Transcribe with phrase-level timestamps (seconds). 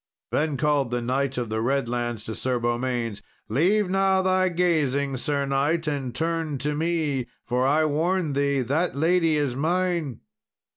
[0.31, 5.45] Then called the Knight of the Redlands to Sir Beaumains, "Leave now thy gazing, Sir
[5.45, 10.21] knight, and turn to me, for I warn thee that lady is mine."